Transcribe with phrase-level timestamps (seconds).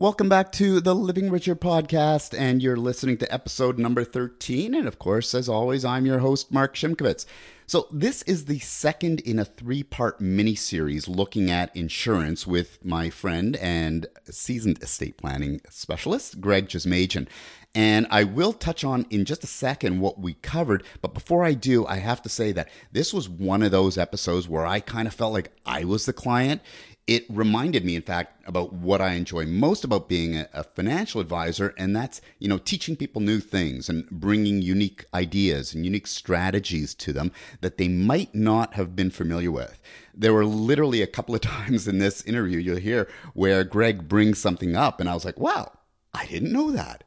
[0.00, 4.74] Welcome back to the Living Richer podcast, and you're listening to episode number 13.
[4.74, 7.26] And of course, as always, I'm your host, Mark Shimkovitz.
[7.66, 12.82] So, this is the second in a three part mini series looking at insurance with
[12.82, 17.28] my friend and seasoned estate planning specialist, Greg Jizmejian.
[17.74, 20.82] And I will touch on in just a second what we covered.
[21.02, 24.48] But before I do, I have to say that this was one of those episodes
[24.48, 26.62] where I kind of felt like I was the client
[27.10, 31.74] it reminded me in fact about what i enjoy most about being a, financial advisor
[31.76, 36.94] and that's you know teaching people new things and bringing unique ideas and unique strategies
[36.94, 39.82] to them that they might not have been familiar with.
[40.14, 44.38] There were literally a couple of times in this interview you'll hear where greg brings
[44.38, 45.72] something up and i was like wow
[46.14, 47.04] i didn't know that.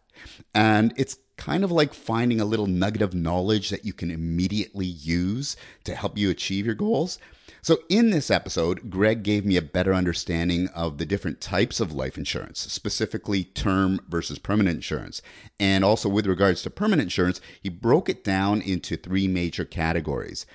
[0.54, 4.86] And it's kind of like finding a little nugget of knowledge that you can immediately
[4.86, 7.20] use to help you achieve your goals
[7.63, 11.94] so, in this episode, Greg gave me a better understanding of the different types of
[11.94, 15.22] life insurance, specifically term versus permanent insurance.
[15.62, 20.45] And also, with regards to permanent insurance, he broke it down into three major categories.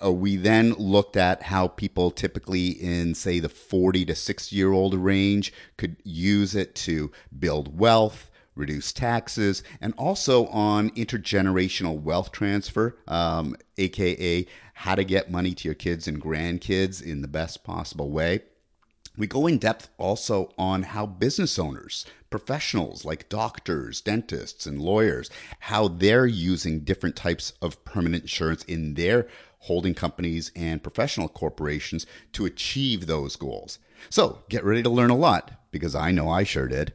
[0.00, 4.70] Uh, we then looked at how people typically in, say, the 40 to 60 year
[4.70, 12.32] old range could use it to build wealth, reduce taxes, and also on intergenerational wealth
[12.32, 17.64] transfer, um, aka how to get money to your kids and grandkids in the best
[17.64, 18.42] possible way.
[19.16, 25.28] We go in depth also on how business owners, professionals like doctors, dentists, and lawyers,
[25.60, 29.28] how they're using different types of permanent insurance in their
[29.58, 33.78] holding companies and professional corporations to achieve those goals.
[34.08, 36.94] So get ready to learn a lot because I know I sure did.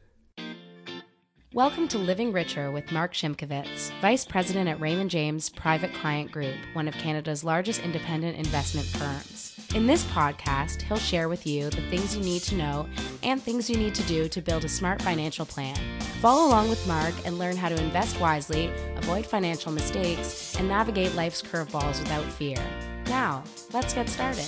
[1.58, 6.54] Welcome to Living Richer with Mark Shimkovitz, Vice President at Raymond James Private Client Group,
[6.72, 9.58] one of Canada's largest independent investment firms.
[9.74, 12.88] In this podcast, he'll share with you the things you need to know
[13.24, 15.76] and things you need to do to build a smart financial plan.
[16.20, 21.12] Follow along with Mark and learn how to invest wisely, avoid financial mistakes, and navigate
[21.16, 22.64] life's curveballs without fear.
[23.06, 24.46] Now, let's get started.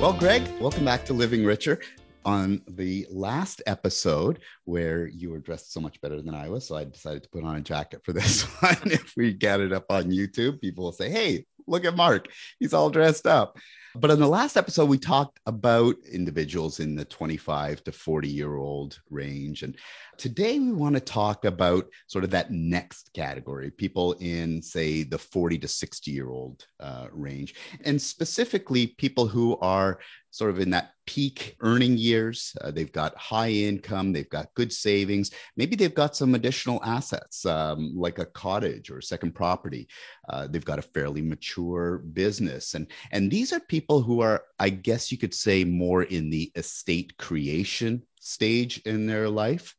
[0.00, 1.78] Well, Greg, welcome back to Living Richer
[2.24, 6.66] on the last episode where you were dressed so much better than I was.
[6.66, 8.78] So I decided to put on a jacket for this one.
[8.84, 12.28] if we get it up on YouTube, people will say, Hey, look at Mark.
[12.58, 13.58] He's all dressed up.
[13.94, 18.54] But in the last episode, we talked about individuals in the 25 to 40 year
[18.54, 19.64] old range.
[19.64, 19.76] And
[20.16, 25.18] today we want to talk about sort of that next category people in, say, the
[25.18, 27.54] 40 to 60 year old uh, range,
[27.84, 29.98] and specifically people who are
[30.30, 32.56] sort of in that peak earning years.
[32.60, 35.30] Uh, they've got high income, they've got good savings.
[35.56, 39.88] Maybe they've got some additional assets um, like a cottage or a second property.
[40.28, 42.74] Uh, they've got a fairly mature business.
[42.74, 46.52] And, and these are people who are, I guess you could say, more in the
[46.54, 49.74] estate creation stage in their life.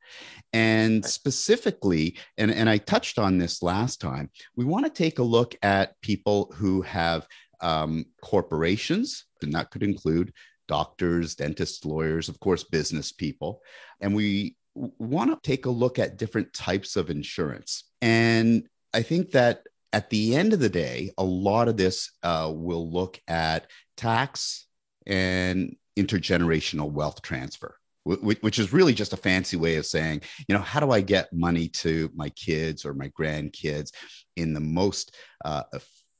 [0.52, 5.24] And specifically, and, and I touched on this last time, we want to take a
[5.24, 7.28] look at people who have
[7.62, 10.34] um, corporations, and that could include
[10.68, 13.62] doctors, dentists, lawyers, of course, business people.
[14.00, 17.84] And we want to take a look at different types of insurance.
[18.02, 19.64] And I think that
[19.94, 23.68] at the end of the day, a lot of this uh, will look at
[23.98, 24.68] tax
[25.06, 30.62] and intergenerational wealth transfer which is really just a fancy way of saying, you know,
[30.62, 33.92] how do I get money to my kids or my grandkids
[34.36, 35.64] in the most uh,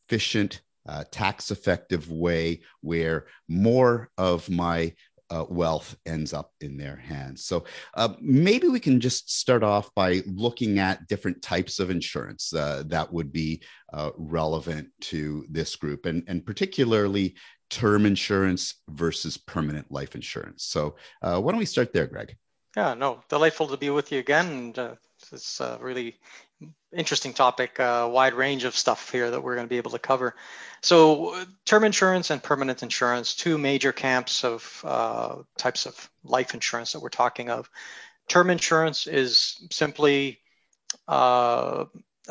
[0.08, 4.94] efficient uh, tax effective way where more of my
[5.32, 7.46] uh, wealth ends up in their hands.
[7.46, 12.54] So uh, maybe we can just start off by looking at different types of insurance
[12.54, 17.36] uh, that would be uh, relevant to this group, and, and particularly
[17.70, 20.66] term insurance versus permanent life insurance.
[20.66, 22.36] So uh, why don't we start there, Greg?
[22.76, 24.48] Yeah, no, delightful to be with you again.
[24.48, 24.96] And uh,
[25.32, 26.18] it's really
[26.96, 30.00] interesting topic, uh, wide range of stuff here that we're going to be able to
[30.00, 30.36] cover.
[30.82, 36.92] So, term insurance and permanent insurance, two major camps of uh, types of life insurance
[36.94, 37.70] that we're talking of.
[38.28, 40.40] Term insurance is simply,
[41.08, 41.86] uh,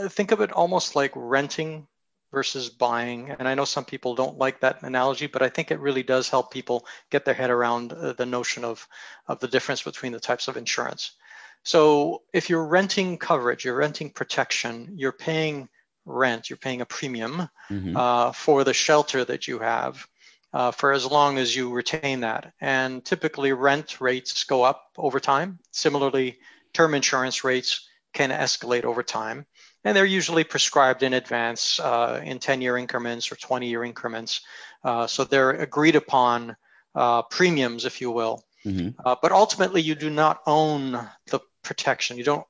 [0.09, 1.87] think of it almost like renting
[2.33, 3.31] versus buying.
[3.31, 6.29] And I know some people don't like that analogy, but I think it really does
[6.29, 8.87] help people get their head around uh, the notion of,
[9.27, 11.13] of the difference between the types of insurance.
[11.63, 15.69] So if you're renting coverage, you're renting protection, you're paying
[16.05, 17.97] rent, you're paying a premium mm-hmm.
[17.97, 20.07] uh, for the shelter that you have
[20.53, 22.53] uh, for as long as you retain that.
[22.61, 25.59] And typically, rent rates go up over time.
[25.71, 26.39] Similarly,
[26.73, 29.47] term insurance rates can escalate over time.
[29.85, 34.41] And they're usually prescribed in advance uh, in 10 year increments or 20 year increments.
[34.83, 36.57] Uh, so they're agreed upon
[36.95, 39.01] uh, premiums, if you will Mm-hmm.
[39.05, 40.93] Uh, but ultimately, you do not own
[41.27, 42.17] the protection.
[42.17, 42.47] You don't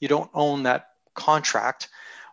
[0.00, 1.88] you don't own that contract.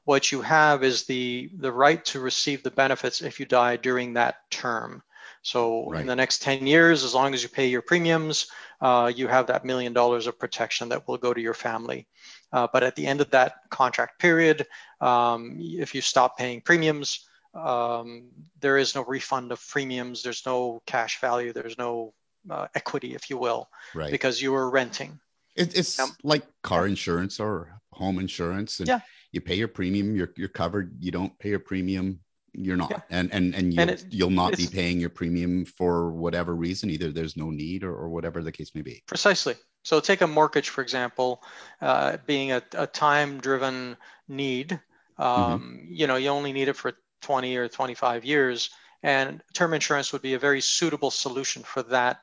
[0.05, 4.13] What you have is the the right to receive the benefits if you die during
[4.13, 5.03] that term.
[5.41, 6.01] So right.
[6.01, 8.47] in the next 10 years, as long as you pay your premiums,
[8.81, 12.07] uh, you have that million dollars of protection that will go to your family.
[12.51, 14.67] Uh, but at the end of that contract period,
[14.99, 18.29] um, if you stop paying premiums, um,
[18.59, 20.23] there is no refund of premiums.
[20.23, 21.53] There's no cash value.
[21.53, 22.13] There's no
[22.49, 24.11] uh, equity, if you will, right.
[24.11, 25.19] because you were renting.
[25.55, 28.99] It, it's um, like car insurance or home insurance, and yeah.
[29.31, 30.15] you pay your premium.
[30.15, 30.95] You're you're covered.
[30.99, 32.19] You don't pay your premium.
[32.53, 33.01] You're not, yeah.
[33.09, 36.89] and and and you'll, and it, you'll not be paying your premium for whatever reason.
[36.89, 39.03] Either there's no need, or, or whatever the case may be.
[39.05, 39.55] Precisely.
[39.83, 41.41] So take a mortgage, for example,
[41.81, 43.95] uh, being a, a time-driven
[44.27, 44.79] need.
[45.19, 45.23] Mm-hmm.
[45.23, 45.93] Um, mm-hmm.
[45.93, 48.71] You know, you only need it for 20 or 25 years,
[49.03, 52.21] and term insurance would be a very suitable solution for that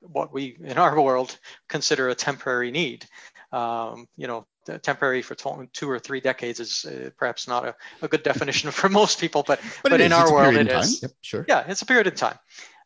[0.00, 3.06] what we in our world consider a temporary need.
[3.52, 4.46] Um, you know,
[4.82, 8.90] temporary for two or three decades is uh, perhaps not a, a, good definition for
[8.90, 11.02] most people, but but, but in our world it is.
[11.02, 11.44] Yep, sure.
[11.48, 12.38] Yeah, it's a period of time.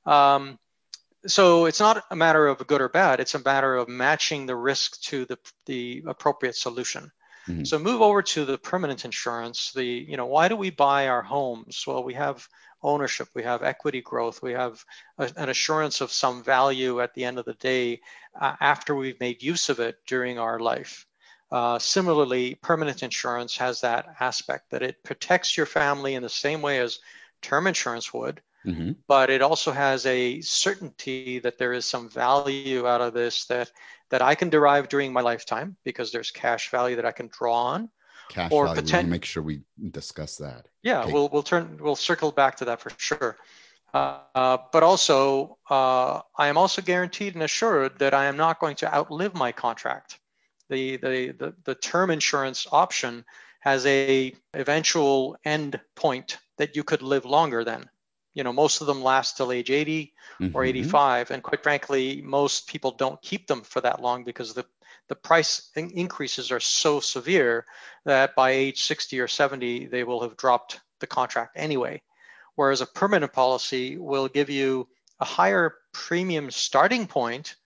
[0.07, 0.59] Um,
[1.27, 3.21] so it's not a matter of good or bad.
[3.21, 7.11] It's a matter of matching the risk to the the appropriate solution.
[7.49, 7.65] Mm-hmm.
[7.65, 9.73] So move over to the permanent insurance.
[9.73, 11.85] The you know why do we buy our homes?
[11.87, 12.47] Well, we have
[12.83, 14.85] ownership, we have equity growth, we have
[15.19, 18.01] a, an assurance of some value at the end of the day
[18.41, 21.07] uh, after we've made use of it during our life.
[21.51, 26.63] Uh, similarly, permanent insurance has that aspect that it protects your family in the same
[26.63, 26.99] way as
[27.43, 28.93] term insurance would, mm-hmm.
[29.07, 33.71] but it also has a certainty that there is some value out of this that
[34.09, 37.55] that I can derive during my lifetime because there's cash value that I can draw
[37.55, 37.91] on
[38.29, 38.83] cash or value.
[38.83, 40.69] Poten- make sure we discuss that.
[40.83, 41.13] Yeah, okay.
[41.13, 43.37] we'll we'll turn we'll circle back to that for sure.
[43.95, 48.59] Uh, uh, but also, uh, I am also guaranteed and assured that I am not
[48.59, 50.19] going to outlive my contract.
[50.71, 53.25] The, the, the, the term insurance option
[53.61, 57.89] has a eventual end point that you could live longer than.
[58.35, 60.57] You know, most of them last till age 80 mm-hmm.
[60.57, 61.31] or 85.
[61.31, 64.65] And quite frankly, most people don't keep them for that long because the
[65.13, 67.67] the price increases are so severe
[68.07, 72.01] that by age 60 or 70, they will have dropped the contract anyway.
[72.55, 74.89] Whereas a permanent policy will give you
[75.21, 77.57] a higher premium starting point,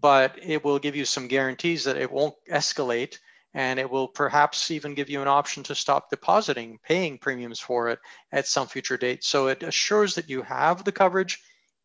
[0.00, 3.18] but it will give you some guarantees that it won't escalate
[3.54, 7.88] and it will perhaps even give you an option to stop depositing, paying premiums for
[7.88, 7.98] it
[8.30, 9.24] at some future date.
[9.24, 11.42] So it assures that you have the coverage.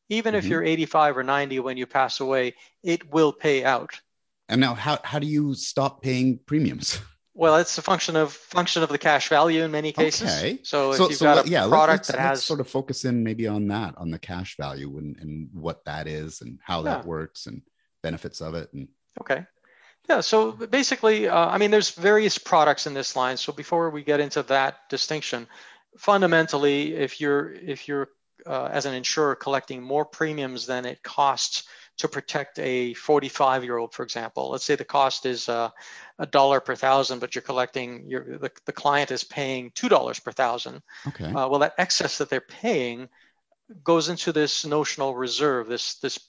[0.09, 0.38] Even mm-hmm.
[0.38, 2.53] if you're 85 or 90 when you pass away,
[2.83, 4.00] it will pay out.
[4.49, 6.99] And now, how, how do you stop paying premiums?
[7.35, 10.29] Well, it's a function of function of the cash value in many cases.
[10.37, 10.59] Okay.
[10.63, 13.23] So if so, you've so got a yeah, product that has sort of focus in
[13.23, 16.95] maybe on that, on the cash value and, and what that is and how yeah.
[16.95, 17.61] that works and
[18.03, 18.73] benefits of it.
[18.73, 18.89] And
[19.21, 19.45] okay.
[20.09, 20.19] Yeah.
[20.19, 23.37] So basically, uh, I mean, there's various products in this line.
[23.37, 25.47] So before we get into that distinction,
[25.97, 28.09] fundamentally, if you're if you're
[28.45, 31.63] uh, as an insurer collecting more premiums than it costs
[31.99, 34.49] to protect a 45 year old, for example.
[34.49, 35.69] Let's say the cost is uh,
[36.17, 40.31] a dollar per thousand, but you're collecting, your, the, the client is paying $2 per
[40.31, 40.81] thousand.
[41.07, 41.25] Okay.
[41.25, 43.09] Uh, well, that excess that they're paying
[43.83, 46.19] goes into this notional reserve, this, this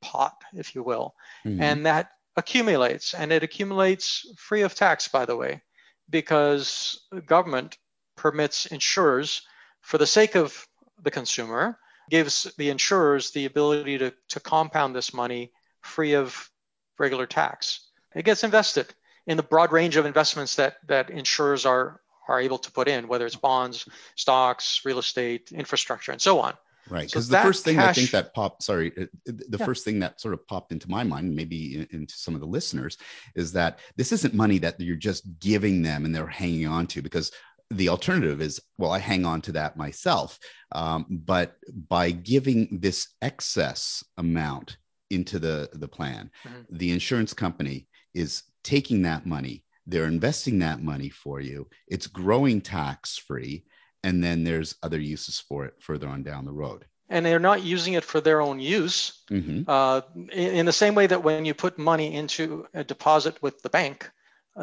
[0.00, 1.14] pot, if you will,
[1.44, 1.60] mm-hmm.
[1.60, 5.60] and that accumulates and it accumulates free of tax, by the way,
[6.08, 7.78] because government
[8.16, 9.42] permits insurers
[9.80, 10.66] for the sake of
[11.02, 11.78] the consumer
[12.10, 16.50] gives the insurers the ability to, to compound this money free of
[16.98, 17.88] regular tax.
[18.14, 18.94] It gets invested
[19.26, 23.08] in the broad range of investments that, that insurers are, are able to put in,
[23.08, 26.54] whether it's bonds, stocks, real estate, infrastructure, and so on.
[26.88, 27.08] Right.
[27.08, 28.90] Because so the first thing cash, I think that popped, sorry,
[29.24, 29.64] the yeah.
[29.64, 32.96] first thing that sort of popped into my mind, maybe into some of the listeners,
[33.34, 37.02] is that this isn't money that you're just giving them and they're hanging on to
[37.02, 37.32] because
[37.70, 40.38] the alternative is well i hang on to that myself
[40.72, 41.56] um, but
[41.88, 44.76] by giving this excess amount
[45.10, 46.60] into the the plan mm-hmm.
[46.70, 52.60] the insurance company is taking that money they're investing that money for you it's growing
[52.60, 53.64] tax free
[54.04, 57.62] and then there's other uses for it further on down the road and they're not
[57.62, 59.62] using it for their own use mm-hmm.
[59.68, 60.00] uh,
[60.32, 63.70] in, in the same way that when you put money into a deposit with the
[63.70, 64.10] bank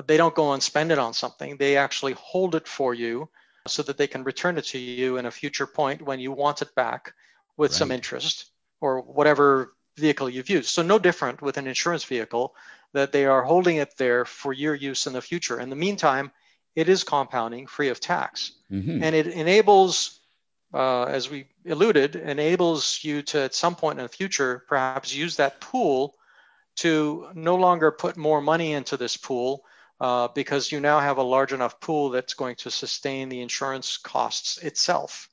[0.05, 1.57] they don't go and spend it on something.
[1.57, 3.29] They actually hold it for you
[3.67, 6.61] so that they can return it to you in a future point when you want
[6.61, 7.13] it back
[7.57, 7.77] with right.
[7.77, 10.69] some interest or whatever vehicle you've used.
[10.69, 12.55] So no different with an insurance vehicle
[12.93, 15.59] that they are holding it there for your use in the future.
[15.59, 16.31] In the meantime,
[16.75, 18.53] it is compounding free of tax.
[18.71, 19.03] Mm-hmm.
[19.03, 20.19] And it enables
[20.73, 25.35] uh, as we alluded, enables you to at some point in the future perhaps use
[25.35, 26.15] that pool
[26.77, 29.63] to no longer put more money into this pool
[30.03, 33.97] uh, because you now have a large enough pool that's going to sustain the insurance
[33.97, 35.29] costs itself.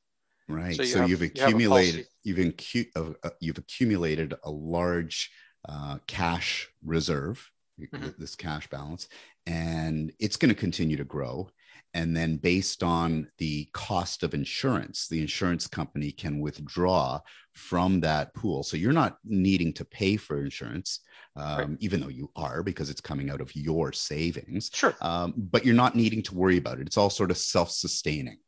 [0.48, 0.76] Right.
[0.76, 5.32] So, you so have, you've accumulated you have you've, incu- uh, you've accumulated a large
[5.68, 7.50] uh, cash reserve,
[7.80, 8.10] mm-hmm.
[8.16, 9.08] this cash balance,
[9.44, 11.50] and it's going to continue to grow.
[11.92, 17.20] And then, based on the cost of insurance, the insurance company can withdraw
[17.52, 18.62] from that pool.
[18.62, 21.00] So you're not needing to pay for insurance,
[21.36, 21.68] um, right.
[21.80, 24.70] even though you are because it's coming out of your savings.
[24.72, 24.94] Sure.
[25.00, 26.86] Um, but you're not needing to worry about it.
[26.86, 28.38] It's all sort of self sustaining.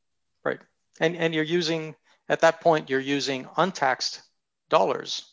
[0.44, 0.60] Right.
[1.00, 1.96] And, and you're using,
[2.28, 4.22] at that point, you're using untaxed
[4.70, 5.31] dollars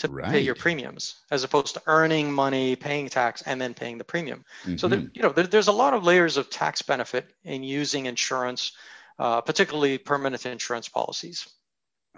[0.00, 0.30] to right.
[0.30, 4.44] pay your premiums as opposed to earning money, paying tax, and then paying the premium.
[4.62, 4.76] Mm-hmm.
[4.76, 8.06] So there, you know, there, there's a lot of layers of tax benefit in using
[8.06, 8.72] insurance,
[9.18, 11.48] uh, particularly permanent insurance policies.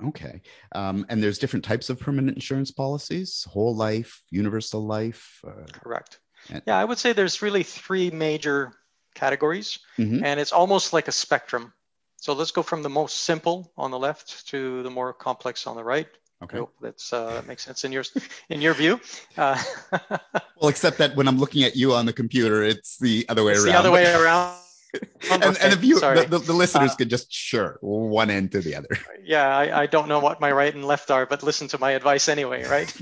[0.04, 0.40] Okay.
[0.74, 5.40] Um, and there's different types of permanent insurance policies: whole life, universal life.
[5.46, 6.20] Uh, Correct.
[6.50, 8.72] And- yeah, I would say there's really three major
[9.14, 10.24] categories, mm-hmm.
[10.24, 11.72] and it's almost like a spectrum.
[12.16, 15.74] So let's go from the most simple on the left to the more complex on
[15.74, 16.06] the right.
[16.42, 16.56] Okay.
[16.56, 18.04] I hope that's uh, that makes sense in your
[18.48, 19.00] in your view.
[19.36, 19.62] Uh,
[20.60, 23.52] well, except that when I'm looking at you on the computer, it's the other way
[23.52, 23.72] it's around.
[23.72, 24.56] The other way around.
[25.30, 28.52] and, okay, and if you the, the, the, listeners uh, could just sure one end
[28.52, 28.88] to the other.
[29.24, 31.92] Yeah, I, I don't know what my right and left are, but listen to my
[31.92, 32.92] advice anyway, right?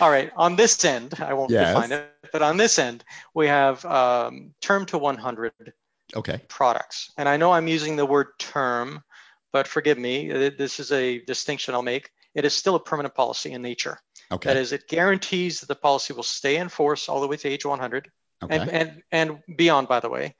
[0.00, 0.32] All right.
[0.36, 1.74] On this end, I won't yes.
[1.74, 5.52] define it, but on this end, we have um, term to 100
[6.16, 6.40] okay.
[6.48, 7.12] products.
[7.18, 9.02] And I know I'm using the word term
[9.54, 12.10] but forgive me, uh, this is a distinction I'll make.
[12.34, 14.00] It is still a permanent policy in nature.
[14.32, 14.48] Okay.
[14.48, 17.48] That is, it guarantees that the policy will stay in force all the way to
[17.48, 18.10] age 100
[18.42, 18.58] okay.
[18.58, 20.34] and, and, and beyond, by the way.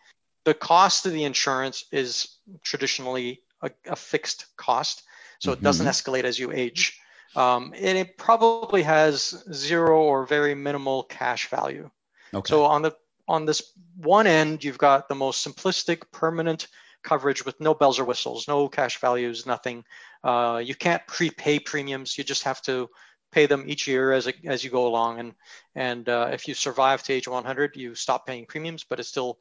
[0.45, 5.05] The cost of the insurance is traditionally a, a fixed cost,
[5.39, 5.61] so mm-hmm.
[5.61, 6.11] it doesn't mm-hmm.
[6.11, 6.99] escalate as you age.
[7.37, 11.89] Um, and it probably has zero or very minimal cash value.
[12.35, 12.51] Okay.
[12.51, 12.97] So on the
[13.29, 16.67] on this one end, you've got the most simplistic permanent
[17.05, 19.85] coverage with no bells or whistles, no cash values, nothing.
[20.25, 22.19] Uh, you can't prepay premiums.
[22.19, 22.89] You just have to
[23.31, 25.21] pay them each year as, a, as you go along.
[25.21, 25.35] And,
[25.75, 29.39] and uh, if you survive to age 100, you stop paying premiums, but it's still,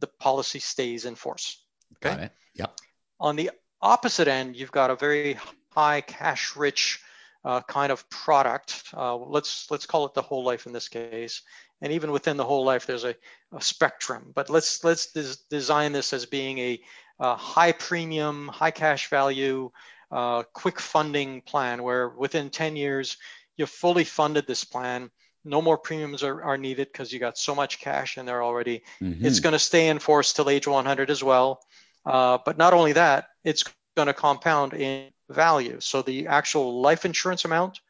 [0.00, 1.62] the policy stays in force.
[1.96, 2.14] Okay.
[2.14, 2.32] Got it.
[2.54, 2.80] Yep.
[3.20, 3.50] On the
[3.80, 5.36] opposite end, you've got a very
[5.70, 7.00] high cash rich
[7.44, 8.84] uh, kind of product.
[8.96, 11.42] Uh, let's let's call it the whole life in this case.
[11.80, 13.16] And even within the whole life, there's a,
[13.52, 14.30] a spectrum.
[14.34, 16.80] But let's let's des- design this as being a
[17.20, 19.70] uh, high premium, high cash value,
[20.10, 23.16] uh, quick funding plan where within 10 years
[23.56, 25.10] you've fully funded this plan.
[25.44, 28.82] No more premiums are, are needed because you got so much cash in there already.
[29.00, 29.24] Mm-hmm.
[29.24, 31.60] It's going to stay in force till age 100 as well.
[32.04, 33.64] Uh, but not only that, it's
[33.96, 35.78] going to compound in value.
[35.80, 37.80] So the actual life insurance amount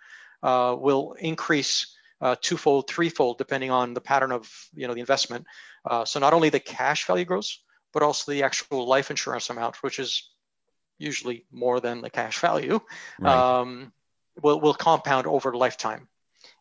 [0.43, 5.45] uh, will increase uh, twofold, threefold, depending on the pattern of you know the investment.
[5.85, 7.59] Uh, so not only the cash value grows,
[7.93, 10.31] but also the actual life insurance amount, which is
[10.99, 12.81] usually more than the cash value,
[13.19, 13.61] right.
[13.61, 13.93] um,
[14.41, 16.09] will, will compound over lifetime.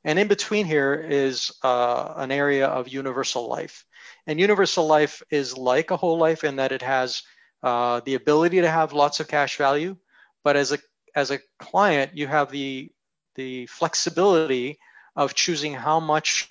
[0.03, 3.85] And in between here is uh, an area of universal life.
[4.27, 7.23] And universal life is like a whole life in that it has
[7.63, 9.95] uh, the ability to have lots of cash value,
[10.43, 10.79] but as a
[11.13, 12.91] as a client, you have the
[13.35, 14.79] the flexibility
[15.15, 16.49] of choosing how much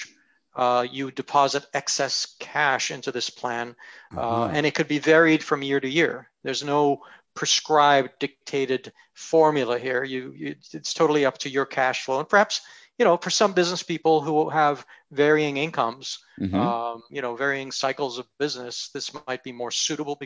[0.56, 3.76] uh, you deposit excess cash into this plan,
[4.16, 4.56] uh, mm-hmm.
[4.56, 6.30] and it could be varied from year to year.
[6.42, 7.02] There's no
[7.34, 10.02] prescribed, dictated formula here.
[10.02, 12.62] You, you, it's totally up to your cash flow, and perhaps
[12.98, 16.54] you know for some business people who have varying incomes, mm-hmm.
[16.54, 20.18] um, you know, varying cycles of business, this might be more suitable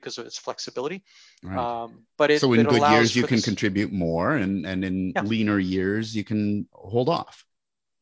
[0.00, 1.02] because of its flexibility.
[1.42, 1.58] Right.
[1.58, 3.44] Um, but it, so in good years you can this...
[3.44, 5.22] contribute more, and and in yeah.
[5.22, 7.44] leaner years you can hold off.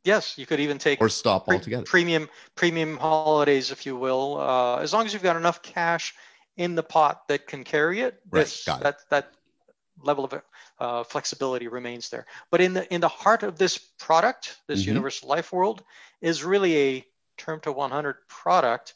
[0.04, 1.84] Yes, you could even take or stop pre- altogether.
[1.84, 6.14] Premium premium holidays, if you will, uh, as long as you've got enough cash
[6.56, 8.20] in the pot that can carry it.
[8.30, 9.00] Right, this, got that, it.
[9.10, 9.32] that
[10.02, 10.42] level of
[10.78, 12.26] uh, flexibility remains there.
[12.50, 14.90] But in the in the heart of this product, this mm-hmm.
[14.90, 15.82] universal life world,
[16.20, 17.04] is really a
[17.38, 18.94] term to 100 product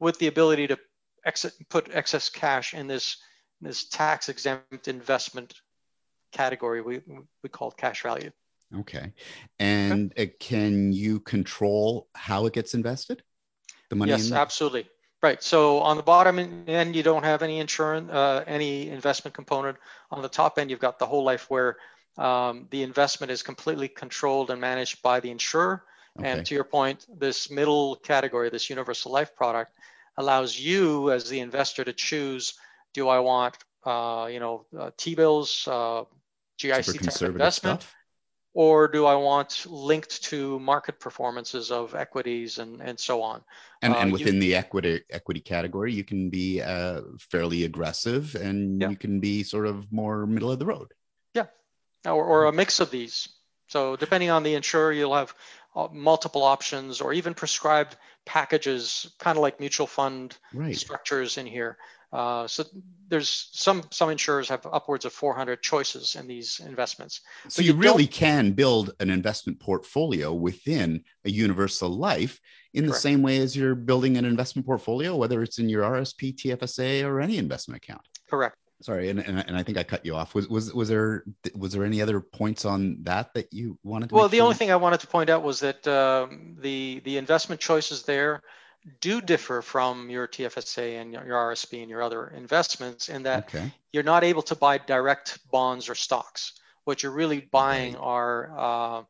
[0.00, 0.78] with the ability to
[1.24, 3.18] exit, put excess cash in this
[3.60, 5.54] this tax exempt investment
[6.32, 7.00] category we
[7.42, 8.30] we call cash value.
[8.74, 9.12] Okay.
[9.58, 10.24] And okay.
[10.24, 13.22] Uh, can you control how it gets invested?
[13.90, 14.10] The money?
[14.10, 14.88] Yes, absolutely.
[15.22, 15.42] Right.
[15.42, 19.76] So on the bottom end, you don't have any insurance, uh, any investment component.
[20.10, 21.76] On the top end, you've got the whole life where
[22.18, 25.84] um, the investment is completely controlled and managed by the insurer.
[26.18, 26.30] Okay.
[26.30, 29.72] And to your point, this middle category, this universal life product,
[30.16, 32.54] allows you as the investor to choose:
[32.94, 33.56] Do I want
[33.86, 36.02] uh, you know, uh, T-bills, uh,
[36.58, 37.94] GIC type investment, stuff.
[38.56, 43.44] Or do I want linked to market performances of equities and, and so on?
[43.82, 48.34] And, and Uh, within you, the equity equity category, you can be uh, fairly aggressive,
[48.34, 48.88] and Yeah.
[48.88, 50.88] you can be sort of more middle of the road.
[51.34, 51.48] Yeah,
[52.06, 53.28] or, or a mix of these.
[53.68, 55.34] So depending on the insurer, you'll have
[55.74, 60.74] uh, multiple options or even prescribed packages, kind of like mutual fund Right.
[60.76, 61.76] structures in here.
[62.12, 62.64] Uh, so
[63.08, 67.20] there's some some insurers have upwards of 400 choices in these investments.
[67.48, 72.40] So you, you really can build an investment portfolio within a universal life
[72.74, 76.36] in the same way as you're building an investment portfolio, whether it's in your RSP,
[76.36, 78.02] TFSA, or any investment account.
[78.28, 78.56] Correct.
[78.82, 80.34] Sorry, and, and, and I think I cut you off.
[80.34, 84.14] Was, was was there was there any other points on that that you wanted to?
[84.14, 84.44] Well, the sure?
[84.44, 88.42] only thing I wanted to point out was that um, the the investment choices there
[89.00, 93.72] do differ from your TFSA and your RSP and your other investments in that Okay.
[93.92, 96.52] you're not able to buy direct bonds or stocks.
[96.84, 99.02] What you're really buying are, uh,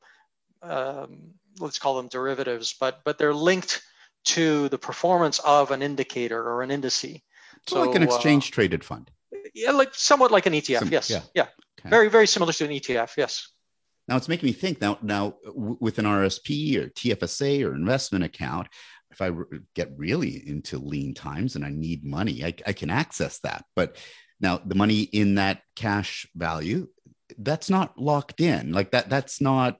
[0.63, 3.83] um, let's call them derivatives, but but they're linked
[4.25, 7.23] to the performance of an indicator or an indice.
[7.69, 9.11] So, like an uh, exchange traded fund.
[9.55, 10.79] yeah, like somewhat like an ETF.
[10.81, 11.11] Sim- yes.
[11.11, 11.21] yeah.
[11.35, 11.47] Yeah.
[11.81, 11.91] Okay.
[11.91, 13.17] Very very similar to an ETF.
[13.17, 13.49] Yes.
[14.09, 18.69] Now it's making me think now now with an RSP or TFSA or investment account,
[19.19, 19.35] if I
[19.75, 23.65] get really into lean times and I need money, I, I can access that.
[23.75, 23.97] But
[24.41, 26.89] now the money in that cash value,
[27.39, 28.73] that's not locked in.
[28.73, 29.79] Like that, that's not,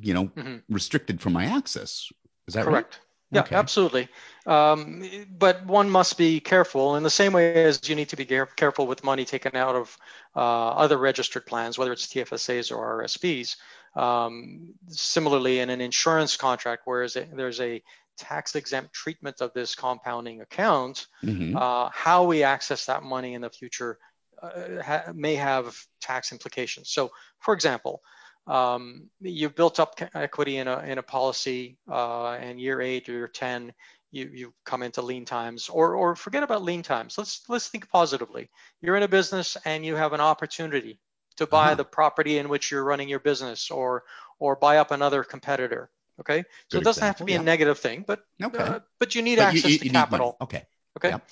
[0.00, 0.62] you know, Mhm.
[0.68, 2.08] restricted from my access.
[2.46, 3.00] Is that Correct.
[3.30, 3.56] Yeah, Okay.
[3.56, 4.08] absolutely.
[4.46, 5.04] Um,
[5.38, 8.86] but one must be careful in the same way as you need to be careful
[8.86, 9.96] with money taken out of
[10.34, 13.56] uh, other registered plans, whether it's TFSAs or RSPs.
[13.96, 17.82] Um, similarly, in an insurance contract, whereas there's a
[18.18, 21.06] tax exempt treatment of this compounding account?
[21.24, 21.54] Mhm.
[21.56, 23.98] uh, how we access that money in the future
[24.42, 26.90] uh, ha- may have tax implications.
[26.90, 27.10] So,
[27.40, 28.02] for example,
[28.46, 33.12] um, you've built up equity in a in a policy, uh, and year eight or
[33.12, 33.72] year ten,
[34.10, 37.18] you you come into lean times, or or forget about lean times.
[37.18, 38.50] Let's let's think positively.
[38.80, 41.00] You're in a business and you have an opportunity
[41.36, 41.74] to buy Uh-huh.
[41.74, 44.04] the property in which you're running your business, or
[44.38, 45.90] or buy up another competitor.
[46.20, 47.40] Okay, so Good it doesn't have to be yeah.
[47.40, 48.58] a negative thing, but Okay.
[48.58, 50.36] uh, but you need But access you- to you capital.
[50.40, 50.66] Okay.
[50.96, 51.10] Okay.
[51.10, 51.28] Yep.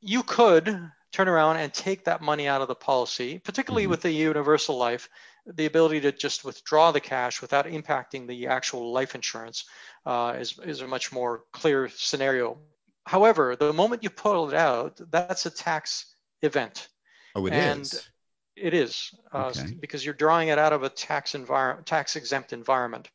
[0.00, 3.90] You could turn around and take that money out of the policy, particularly Mhm.
[3.90, 5.08] with the universal life,
[5.46, 9.64] the ability to just withdraw the cash without impacting the actual life insurance
[10.04, 12.58] uh, is, is a much more clear scenario.
[13.06, 16.88] However, the moment you pull it out, that's a tax event.
[17.34, 18.08] Oh, it And- is.
[18.54, 19.74] It is uh, Okay.
[19.74, 23.10] because you're drawing it out of a tax environment, tax exempt environment.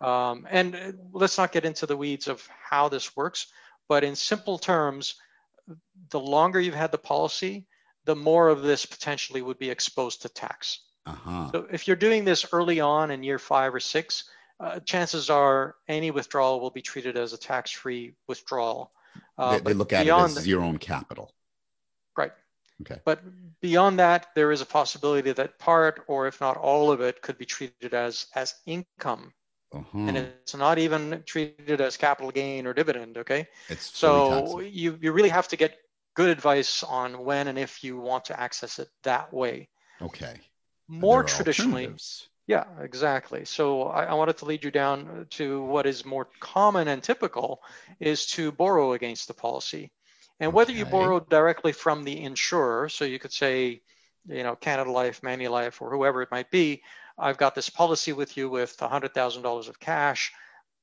[0.00, 3.46] Um, and uh, let's not get into the weeds of how this works,
[3.88, 5.14] but in simple terms,
[6.10, 7.66] the longer you've had the policy,
[8.04, 10.80] the more of this potentially would be exposed to tax.
[11.06, 11.50] Uh-huh.
[11.52, 14.24] So if you're doing this early on in year five or six,
[14.58, 18.92] uh, chances are any withdrawal will be treated as a tax-free withdrawal.
[19.38, 21.32] Uh, they, they look at it as your own capital.
[22.16, 22.32] Right.
[22.82, 23.00] Okay.
[23.04, 23.22] But
[23.60, 27.38] beyond that, there is a possibility that part, or if not all of it, could
[27.38, 29.32] be treated as as income,
[29.76, 29.98] Uh-huh.
[30.08, 33.18] and it's not even treated as capital gain or dividend.
[33.18, 33.48] Okay.
[33.68, 35.78] it's So you you really have to get
[36.14, 39.68] good advice on when and if you want to access it that way.
[40.00, 40.40] okay.
[40.88, 41.90] More traditionally,
[42.46, 43.44] yeah, exactly.
[43.44, 47.62] So I, I wanted to lead you down to what is more common and typical
[48.00, 49.92] is to borrow against the policy.
[50.40, 53.82] And whether you borrow directly from the insurer, so you could say,
[54.28, 56.82] you know, Canada Life, Manulife, or whoever it might be,
[57.18, 60.32] I've got this policy with you with $100,000 of cash.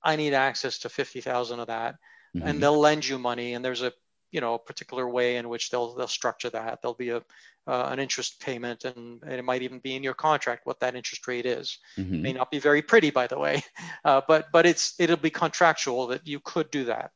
[0.03, 1.95] I need access to 50,000 of that.
[2.36, 2.47] Mhm.
[2.47, 3.53] And they'll lend you money.
[3.53, 3.93] And there's a,
[4.32, 6.82] you know, particular way in which they'll, they'll structure that.
[6.82, 7.17] There'll be a,
[7.67, 10.95] uh, an interest payment and, and it might even be in your contract what that
[10.95, 12.21] interest rate is Mhm.
[12.23, 13.63] may not be very pretty by the way
[14.06, 17.12] uh, but but it's it'll be contractual that you could do that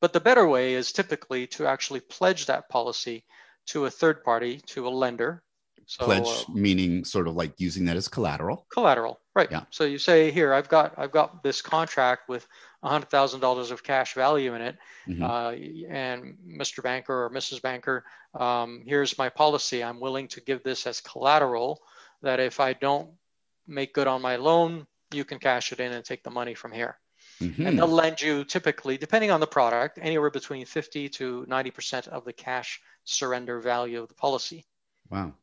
[0.00, 3.24] but the better way is typically to actually pledge that policy
[3.66, 5.42] to a third party to a lender
[5.86, 8.66] so Pledge uh, meaning sort of like using that as collateral.
[8.72, 9.64] collateral right Yeah.
[9.70, 12.46] so you say here i've got i've got this contract with
[12.82, 14.76] $100000 of cash value in it
[15.08, 15.22] Mhm.
[15.22, 20.62] uh, and mr banker or mrs banker um, here's my policy i'm willing to give
[20.62, 21.80] this as collateral
[22.22, 23.10] that if i don't
[23.66, 26.72] make good on my loan you can cash it in and take the money from
[26.72, 26.98] here
[27.40, 27.66] Mhm.
[27.66, 32.24] and they'll lend you typically depending on the product anywhere between 50 to 90% of
[32.24, 34.64] the cash surrender value of the policy
[35.10, 35.34] Wow.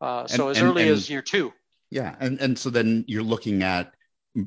[0.00, 1.52] uh, so And- as and- early and- as year two
[1.90, 3.94] Yeah, and and so then you're looking at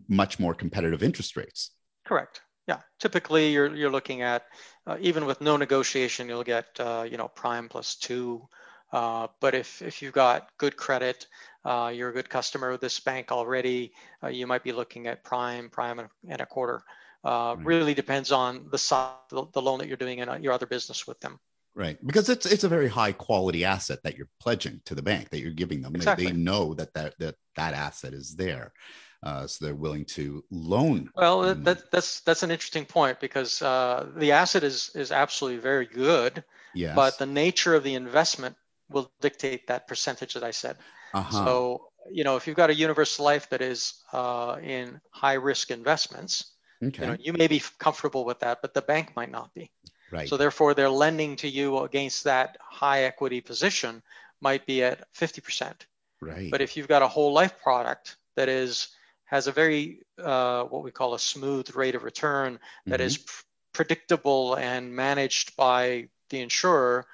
[0.09, 1.71] much more competitive interest rates.
[2.03, 2.41] Correct.
[2.67, 2.81] Yeah.
[2.99, 4.43] Typically, you're you're looking at
[4.85, 8.49] uh, even with no negotiation, you'll get uh, you know prime plus two,
[8.91, 11.27] Uh, but if, if you've got good credit,
[11.65, 13.91] uh, you're a good customer of this bank already,
[14.23, 16.81] uh, you might be looking at prime, prime and a quarter.
[17.23, 17.65] Uh, right.
[17.65, 21.05] Really depends on the size, the, the loan that you're doing and your other business
[21.05, 21.39] with them.
[21.75, 25.29] Right, because it's it's a very high quality asset that you're pledging to the bank
[25.29, 25.95] that you're giving them.
[25.95, 26.25] Exactly.
[26.25, 28.73] They, they know that that that that asset is there,
[29.21, 31.11] uh, so they're willing to loan.
[31.15, 35.85] Well, that, that's that's an interesting point because uh, the asset is is absolutely very
[35.85, 36.43] good.
[36.73, 36.95] Yes.
[36.95, 38.55] But the nature of the investment
[38.89, 40.77] will dictate that percentage that I said.
[41.13, 41.45] Uh-huh.
[41.45, 45.71] So you know, if you've got a universal life that is uh, in high risk
[45.71, 46.51] investments,
[46.83, 47.03] okay.
[47.03, 49.71] you know, you may be comfortable with that, but the bank might not be.
[50.11, 50.27] Right.
[50.29, 54.01] So therefore, they're lending to you against that high equity position
[54.39, 55.73] might be at 50%.
[56.21, 56.49] Right.
[56.49, 58.89] But if you've got a whole life product that is
[59.25, 63.05] has a very uh, what we call a smooth rate of return that mm-hmm.
[63.05, 67.05] is pr- predictable and managed by the insurer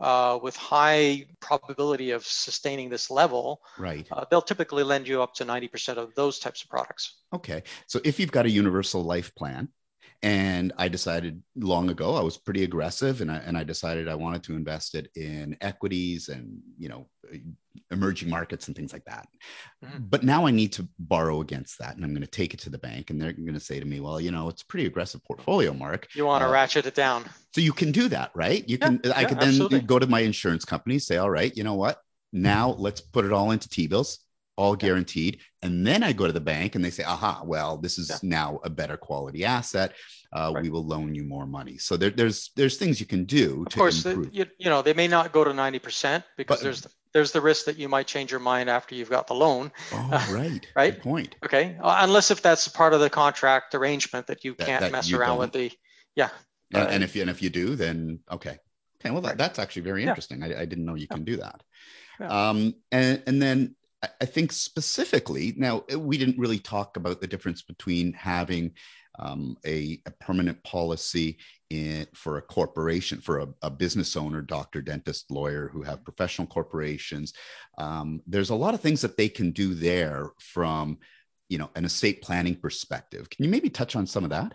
[0.00, 4.06] uh, with high probability of sustaining this level, right?
[4.10, 7.22] Uh, they'll typically lend you up to 90% of those types of products.
[7.32, 7.62] Okay.
[7.86, 9.68] So if you've got a universal life plan,
[10.22, 14.14] and I decided long ago I was pretty aggressive, and I and I decided I
[14.14, 17.08] wanted to invest it in equities and you know
[17.90, 19.28] emerging markets and things like that.
[19.84, 20.04] Mm-hmm.
[20.10, 22.70] But now I need to borrow against that, and I'm going to take it to
[22.70, 24.86] the bank, and they're going to say to me, "Well, you know, it's a pretty
[24.86, 26.08] aggressive portfolio, Mark.
[26.14, 28.68] You want to uh, ratchet it down." So you can do that, right?
[28.68, 29.00] You can.
[29.04, 29.80] I yeah, could then absolutely.
[29.80, 31.98] go to my insurance company, say, "All right, you know what?
[32.32, 33.86] Now let's put it all into T
[34.60, 35.40] bills." all guaranteed.
[35.62, 38.18] And then I go to the bank and they say, aha, well, this is yeah.
[38.22, 39.92] now a better quality asset.
[40.32, 40.62] Uh, right.
[40.62, 41.76] We will loan you more money.
[41.78, 43.64] So there, there's there's things you can do.
[43.66, 46.62] Of course, the, you, you know they may not go to ninety percent because but,
[46.62, 49.72] there's there's the risk that you might change your mind after you've got the loan.
[49.92, 50.64] Oh, right.
[50.76, 50.94] right.
[50.94, 51.34] Good point.
[51.44, 51.76] Okay.
[51.82, 55.10] Uh, unless if that's part of the contract arrangement that you that, can't that mess
[55.10, 55.38] you around don't.
[55.38, 55.72] with the,
[56.14, 56.28] yeah.
[56.72, 58.58] And, uh, and, if you, and if you do, then okay.
[59.00, 59.10] Okay.
[59.10, 60.42] Well, that, that's actually very interesting.
[60.42, 60.58] Yeah.
[60.58, 61.16] I, I, didn't know you yeah.
[61.16, 61.62] can do that.
[62.20, 62.50] Yeah.
[62.50, 67.26] Um, and, and then I think specifically, now uh, we didn't really talk about the
[67.26, 68.72] difference between having
[69.18, 71.36] um, a, a, permanent policy
[71.68, 76.46] in, for a corporation, for a, a, business owner, doctor, dentist, lawyer who have professional
[76.46, 77.34] corporations.
[77.76, 80.98] Um, there's a lot of things that they can do there from,
[81.50, 83.28] you know, an estate planning perspective.
[83.28, 84.54] Can you maybe touch on some of that?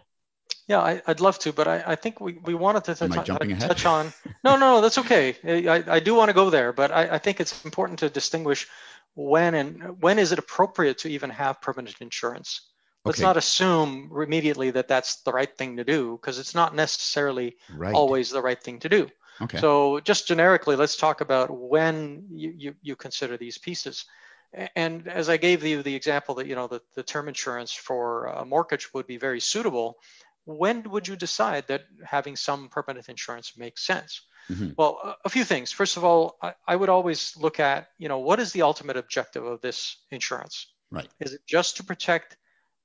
[0.68, 3.28] Yeah, I, would love to, but I, I, think we, we wanted to touch,
[3.60, 4.12] touch on.
[4.44, 5.36] No, no, that's okay.
[5.68, 8.68] I, I do want to go there, but I, I think it's important to distinguish
[9.15, 12.69] when and when is it appropriate to even have permanent insurance
[13.06, 13.25] let's okay.
[13.25, 17.93] not assume immediately that that's the right thing to do because it's not necessarily right.
[17.93, 19.08] always the right thing to do
[19.41, 19.58] okay.
[19.58, 24.06] so just generically let's talk about when you, you, you consider these pieces
[24.75, 28.25] and as i gave you the example that you know the, the term insurance for
[28.25, 29.97] a mortgage would be very suitable
[30.45, 34.72] when would you decide that having some permanent insurance makes sense Mm-hmm.
[34.78, 35.72] Well, a few things.
[35.72, 38.98] First of all, I, I, would always look at, you know, what is the ultimate
[38.98, 40.68] objective of this insurance?
[40.92, 41.08] Right.
[41.20, 42.38] Is it just to protect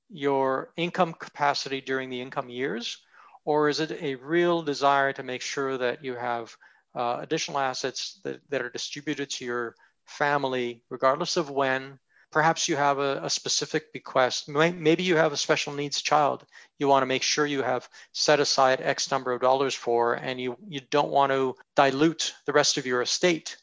[0.09, 2.97] your income capacity during the income years,
[3.45, 6.55] or is it a real desire to make sure that you have
[6.95, 11.99] uh, additional assets that, that are distributed to your family, regardless of when
[12.31, 14.47] Perhaps you have a, a specific bequest.
[14.47, 16.45] Maybe you have a special needs child
[16.81, 20.41] you want to make sure you have set aside X number of dollars for, and
[20.41, 23.55] you, you don't want to dilute the rest of your estate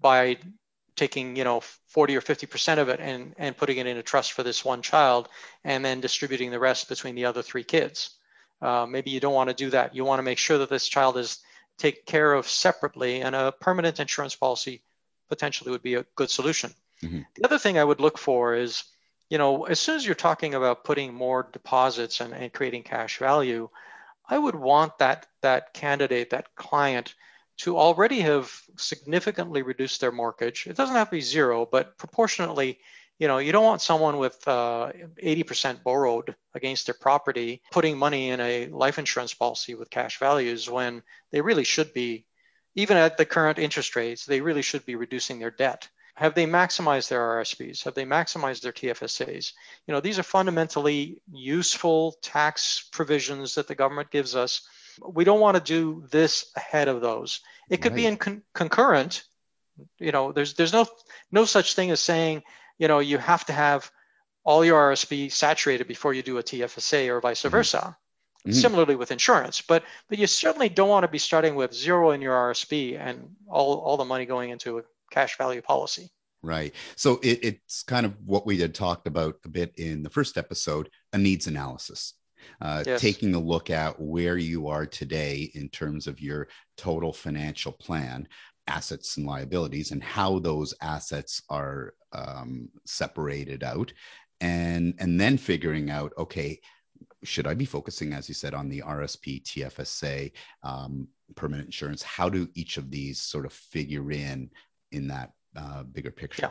[0.00, 0.38] by
[0.94, 4.02] taking you know 40 or 50 percent of it and and putting it in a
[4.02, 5.28] trust for this one child
[5.64, 8.10] and then distributing the rest between the other three kids
[8.60, 10.86] uh, maybe you don't want to do that you want to make sure that this
[10.86, 11.38] child is
[11.78, 14.82] taken care of separately and a permanent insurance policy
[15.30, 17.20] potentially would be a good solution Mm-hmm.
[17.34, 18.84] The other thing I would look for is,
[19.28, 23.18] you know, as soon as you're talking about putting more deposits and, and creating cash
[23.18, 23.68] value,
[24.28, 27.14] I would want that that candidate, that client,
[27.58, 30.66] to already have significantly reduced their mortgage.
[30.66, 32.78] It doesn't have to be zero, but proportionately,
[33.18, 34.90] you know, you don't want someone with uh,
[35.22, 40.68] 80% borrowed against their property putting money in a life insurance policy with cash values
[40.68, 42.26] when they really should be,
[42.74, 45.88] even at the current interest rates, they really should be reducing their debt.
[46.14, 47.84] Have they maximized their RSPs?
[47.84, 49.52] Have they maximized their TFSAs?
[49.86, 54.66] You know, these are fundamentally useful tax provisions that the government gives us.
[55.06, 57.40] We don't want to do this ahead of those.
[57.70, 57.96] It could right.
[57.96, 59.24] be in con- concurrent.
[59.98, 60.86] You know, there's there's no
[61.30, 62.42] no such thing as saying,
[62.78, 63.90] you know, you have to have
[64.44, 67.48] all your RSP saturated before you do a TFSA or vice mm-hmm.
[67.48, 67.96] versa.
[68.46, 68.58] Mm-hmm.
[68.58, 72.20] Similarly with insurance, but but you certainly don't want to be starting with zero in
[72.20, 76.10] your RSP and all, all the money going into a cash value policy.
[76.42, 76.74] Right.
[76.96, 80.36] So it, it's kind of what we had talked about a bit in the first
[80.36, 82.14] episode a needs analysis.
[82.60, 83.00] Uh, yes.
[83.00, 88.26] Taking a look at where you are today in terms of your total financial plan,
[88.66, 93.92] assets and liabilities and how those assets are um, separated out
[94.40, 96.60] and and then figuring out okay
[97.24, 100.30] should i be focusing as you said on the rsp tfsa
[100.62, 104.50] um, permanent insurance how do each of these sort of figure in
[104.92, 106.50] in that uh, bigger picture yeah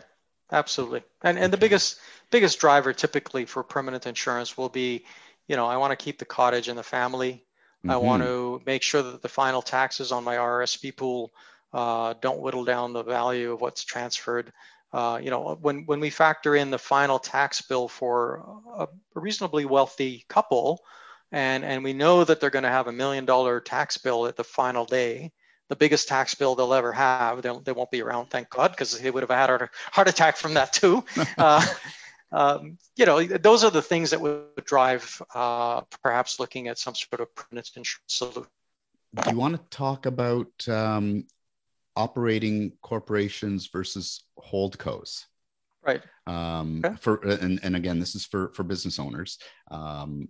[0.52, 2.00] absolutely and and the biggest
[2.30, 5.06] biggest driver typically for permanent insurance will be
[5.48, 7.92] you know i want to keep the cottage and the family mm-hmm.
[7.92, 11.32] i want to make sure that the final taxes on my rsp pool
[11.74, 14.52] uh, don't whittle down the value of what's transferred.
[14.94, 18.44] Uh, you know, when, when we factor in the final tax bill for
[18.76, 20.82] a, a reasonably wealthy couple,
[21.32, 24.36] and, and we know that they're going to have a million dollar tax bill at
[24.36, 25.32] the final day,
[25.72, 27.42] the biggest tax bill they'll ever have.
[27.42, 30.36] They'll, they won't be around, thank God, because they would have had a heart attack
[30.36, 31.04] from that too.
[31.38, 31.66] Uh,
[32.34, 36.96] um, you know, those are the things that would drive uh, perhaps looking at some
[36.96, 38.48] sort of permanent insurance solution.
[39.16, 41.26] Do you want to talk about um,
[41.96, 45.26] operating corporations versus hold holdcos.
[45.84, 46.02] Right.
[46.28, 46.96] Um, okay.
[47.00, 49.40] For and, and again, this is for for business owners.
[49.70, 50.30] Um,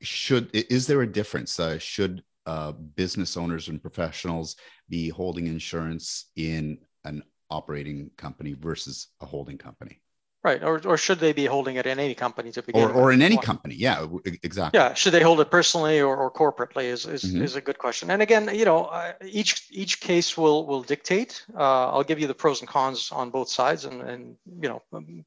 [0.00, 1.60] should is there a difference?
[1.60, 4.56] Uh, should uh, business owners and professionals
[4.88, 10.00] be holding insurance in an operating company versus a holding company?
[10.42, 13.12] Right, or, or should they be holding it in any company to begin or, or
[13.12, 13.74] in any company?
[13.74, 14.06] Yeah,
[14.42, 14.78] exactly.
[14.78, 17.42] Yeah, should they hold it personally or, or corporately is is, mm-hmm.
[17.42, 18.10] is a good question.
[18.10, 21.44] And again, you know, uh, each each case will will dictate.
[21.54, 24.80] Uh, I'll give you the pros and cons on both sides, and and you know,
[24.92, 25.24] um,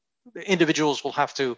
[0.55, 1.55] individuals will have to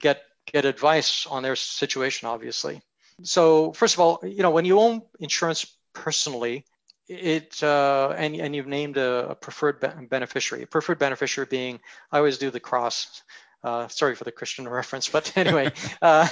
[0.00, 2.80] get get advice on their situation, obviously.
[3.22, 6.64] So first of all, you know, when you own insurance personally,
[7.08, 10.64] it uh, and and you've named a, a preferred be- beneficiary.
[10.64, 11.80] A preferred beneficiary being
[12.10, 13.22] I always do the cross.
[13.64, 16.28] Uh, sorry for the Christian reference, but anyway, uh,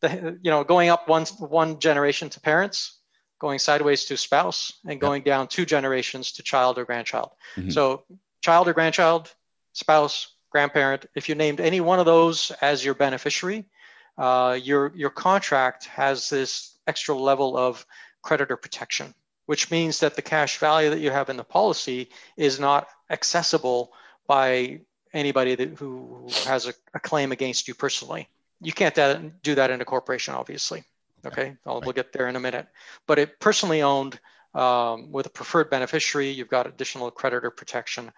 [0.00, 2.98] the, you know, going up one one generation to parents,
[3.38, 5.26] going sideways to spouse, and going yep.
[5.26, 7.30] down two generations to child or grandchild.
[7.56, 7.70] Mm-hmm.
[7.70, 8.04] So
[8.42, 9.32] child or grandchild,
[9.72, 11.06] spouse, grandparent.
[11.14, 13.66] If you named any one of those as your beneficiary,
[14.18, 17.84] uh, your your contract has this extra level of
[18.22, 19.14] creditor protection
[19.46, 23.92] which means that the cash value that you have in the policy is not accessible
[24.26, 24.80] by
[25.12, 28.28] anybody that, who has a, a claim against you personally.
[28.60, 28.94] You can't
[29.42, 30.84] do that in a corporation, obviously.
[31.24, 32.66] Okay, I'll, we'll get there in a minute.
[33.06, 34.20] But it personally owned
[34.54, 38.12] um, with a preferred beneficiary, you've got additional creditor protection.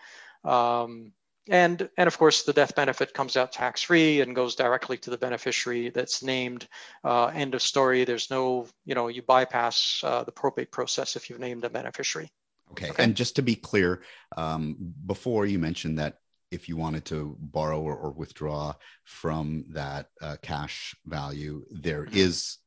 [0.45, 1.13] Um,
[1.49, 5.11] and and of course the death benefit comes out tax free and goes directly to
[5.11, 6.69] the beneficiary that's named
[7.05, 11.29] uh, end of story there's no you know you bypass uh, the probate process if
[11.29, 12.29] you've named a beneficiary
[12.73, 13.03] okay, okay.
[13.03, 14.03] and just to be clear
[14.37, 16.19] um, before you mentioned that
[16.51, 18.73] if you wanted to borrow or, or withdraw
[19.05, 22.17] from that uh, cash value there mm-hmm.
[22.17, 22.59] is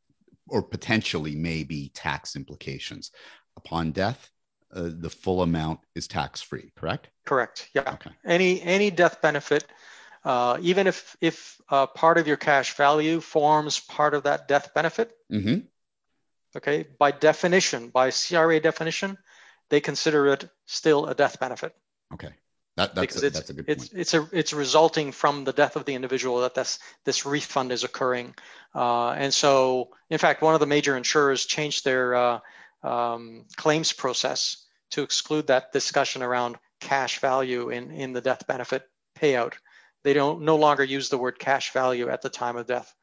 [0.47, 3.11] or potentially may be tax implications
[3.57, 4.29] upon death
[4.73, 7.09] uh, the full amount is tax free, correct?
[7.25, 7.69] Correct.
[7.73, 7.93] Yeah.
[7.93, 8.11] Okay.
[8.25, 9.65] Any any death benefit,
[10.23, 14.73] uh, even if if uh, part of your cash value forms part of that death
[14.73, 15.59] benefit, mm-hmm.
[16.55, 19.17] okay, by definition, by CRA definition,
[19.69, 21.75] they consider it still a death benefit.
[22.13, 22.29] Okay.
[22.77, 24.01] That, that's, because a, it's, that's a good it's, point.
[24.01, 27.83] It's a it's resulting from the death of the individual that this this refund is
[27.83, 28.33] occurring,
[28.73, 32.39] uh, and so in fact, one of the major insurers changed their uh,
[32.83, 38.83] um, claims process to exclude that discussion around cash value in, in the death benefit
[39.17, 39.53] payout.
[40.03, 42.93] They don't no longer use the word cash value at the time of death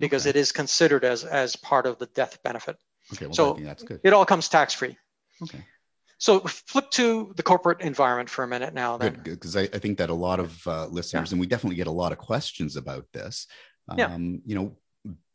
[0.00, 0.30] because okay.
[0.30, 2.76] it is considered as as part of the death benefit.
[3.12, 4.00] Okay, well, so that's good.
[4.02, 4.96] It all comes tax free.
[5.42, 5.64] Okay.
[6.18, 8.96] So flip to the corporate environment for a minute now.
[8.96, 11.34] Then, because I, I, think that a lot of uh, listeners, yeah.
[11.34, 13.46] and we definitely get a lot of questions about this.
[13.88, 14.16] Um, yeah.
[14.16, 14.76] You know,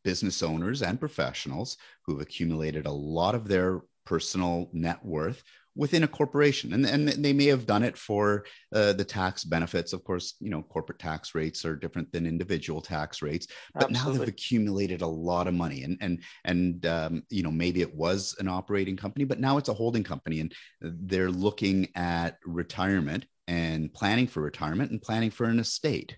[0.04, 5.44] business owners and professionals who've accumulated a lot of their personal net worth
[5.76, 6.74] within a corporation.
[6.74, 9.94] And, and they may have done it for uh, the tax benefits.
[9.94, 14.12] Of course you know corporate tax rates are different than individual tax rates but Absolutely.
[14.14, 15.84] now they've accumulated a lot of money.
[15.84, 19.70] And and and um, you know maybe it was an operating company but now it's
[19.70, 25.46] a holding company and they're looking at retirement and planning for retirement and planning for
[25.46, 26.18] an estate.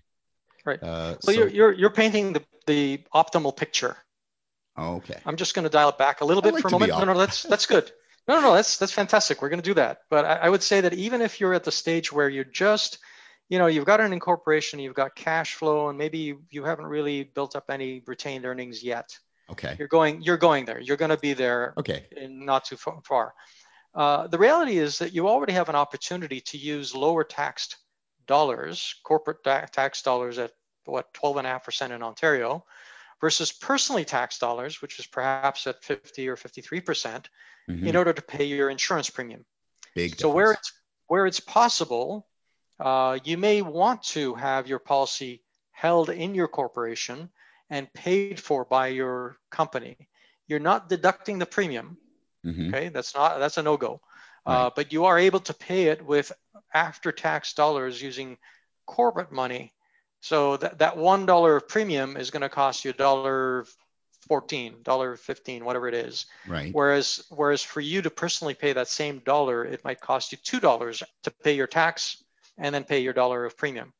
[0.64, 0.82] Right.
[0.82, 3.96] Uh, well so, you're, you're you're painting the the optimal picture
[4.78, 5.18] Okay.
[5.24, 6.90] I'm just going to dial it back a little bit like for a moment.
[6.90, 7.90] No, no, that's that's good.
[8.28, 9.40] No, no, no, that's that's fantastic.
[9.40, 10.00] We're going to do that.
[10.10, 12.98] But I, I, would say that even if you're at the stage where you're just,
[13.48, 16.86] you know, you've got an incorporation, you've got cash flow, and maybe you, you haven't
[16.86, 19.16] really built up any retained earnings yet.
[19.50, 19.76] Okay.
[19.78, 20.80] You're going you're going there.
[20.80, 21.72] You're going to be there.
[21.78, 22.06] Okay.
[22.16, 23.32] In not too far.
[23.94, 27.76] Uh, the reality is that you already have an opportunity to use lower taxed
[28.26, 30.52] dollars, corporate tax dollars at
[30.84, 32.64] what 12.5% in Ontario,
[33.20, 36.82] versus personally taxed dollars, which is perhaps at 50 or 53%,
[37.68, 39.44] mm hmm in order to pay your insurance premium.
[39.94, 40.12] Big.
[40.12, 40.20] Difference.
[40.20, 40.72] So where it's
[41.08, 42.28] where it's possible,
[42.78, 47.28] uh, you may want to have your policy held in your corporation
[47.70, 49.96] and paid for by your company.
[50.46, 51.98] You're not deducting the premium.
[52.44, 52.68] Mhm.
[52.68, 54.00] Okay, that's not that's a no go.
[54.46, 56.30] Uh, but you are able to pay it with
[56.72, 58.38] after tax dollars using
[58.86, 59.72] corporate money.
[60.26, 63.64] So that, that one dollar of premium is going to cost you a dollar
[64.26, 66.26] fourteen, dollar fifteen, whatever it is.
[66.48, 66.74] Right.
[66.74, 70.58] Whereas whereas for you to personally pay that same dollar, it might cost you two
[70.58, 72.24] dollars to pay your tax
[72.58, 73.92] and then pay your dollar of premium.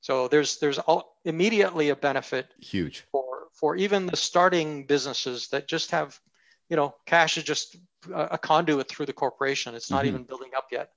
[0.00, 3.04] So there's there's all, immediately a benefit Huge.
[3.10, 6.20] for for even the starting businesses that just have
[6.68, 7.76] you know cash is just
[8.12, 10.08] a, a conduit through the corporation it's not Mhm.
[10.08, 10.90] even building up yet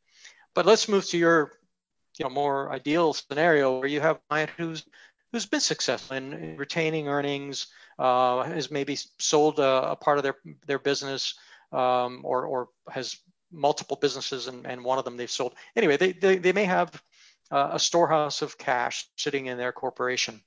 [0.54, 1.52] but let's move to your
[2.20, 4.86] you know more ideal scenario where you have a client who's
[5.32, 7.68] who's been successful in, in retaining earnings
[8.00, 11.36] uh, has maybe sold a, a part of their their business
[11.72, 13.18] um, or or has
[13.52, 17.02] multiple businesses and, and one of them they've sold anyway they they, they may have
[17.52, 20.42] uh, a storehouse of cash sitting in their corporation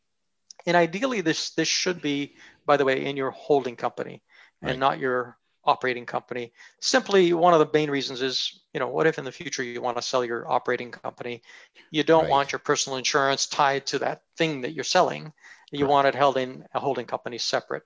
[0.67, 4.23] and ideally this this should be by the way in your holding company
[4.63, 4.79] and Right.
[4.79, 5.39] not your
[5.73, 6.45] operating company.
[6.81, 8.37] Simply one of the main reasons is
[8.75, 11.43] you know what if in the future you want to sell your operating company?
[11.91, 12.31] You don't Right.
[12.37, 15.33] want your personal insurance tied to that thing that you're selling.
[15.73, 17.85] You want it held in a holding company separate.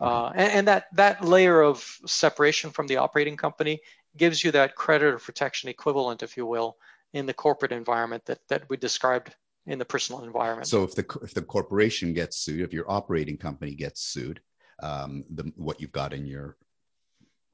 [0.00, 3.80] Uh, and, and that that layer of separation from the operating company
[4.16, 6.76] gives you that creditor protection equivalent if you will
[7.12, 9.34] in the corporate environment that that we described
[9.66, 10.66] in the personal environment.
[10.66, 14.40] So if the if the corporation gets sued, if your operating company gets sued,
[14.82, 16.56] um, the what you've got in your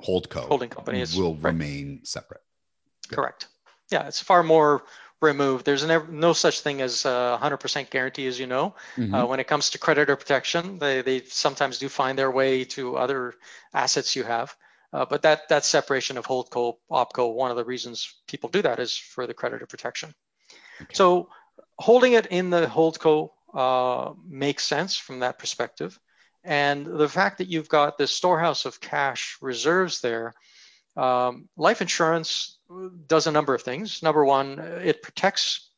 [0.02, 1.52] holdco holding companies will right.
[1.52, 2.42] remain separate.
[3.08, 3.46] Correct.
[3.90, 4.84] Yeah, it's far more
[5.20, 5.66] removed.
[5.66, 8.74] There's never, no such thing as a 100% guarantee, as you know.
[8.96, 9.14] Mhm.
[9.14, 12.96] Uh, when it comes to creditor protection, they, they sometimes do find their way to
[12.96, 13.34] other
[13.74, 14.56] assets you have.
[14.92, 18.80] Uh, but that that separation of holdco, opco, one of the reasons people do that
[18.80, 20.12] is for the creditor protection.
[20.80, 20.94] Okay.
[20.94, 21.28] So
[21.78, 25.98] holding it in the holdco uh, makes sense from that perspective.
[26.42, 30.35] And the fact that you've got this storehouse of cash reserves there,
[30.96, 32.59] um, life insurance
[33.07, 34.03] does a number of things.
[34.03, 35.70] Number one, it protects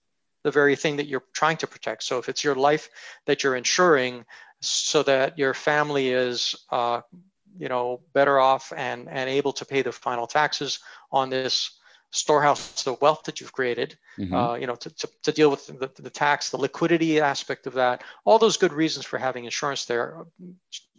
[0.45, 2.03] the very thing that you're trying to protect.
[2.03, 2.89] So if it's your life
[3.27, 4.25] that you're insuring,
[4.61, 7.01] so that your family is, uh,
[7.59, 10.79] you know, better off and and able to pay the final taxes
[11.11, 11.79] on this
[12.13, 14.33] storehouse of wealth that you've created, Mhm.
[14.33, 17.73] uh, you know, to, to, to deal with the, the tax, the liquidity aspect of
[17.75, 20.25] that, all those good reasons for having insurance there uh,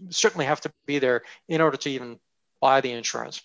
[0.09, 2.19] certainly have to be there in order to even
[2.59, 3.41] buy the insurance.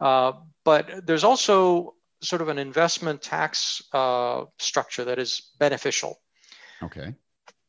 [0.00, 0.32] Uh,
[0.64, 6.20] but there's also sort of an investment tax uh, structure that is beneficial.
[6.82, 7.14] okay.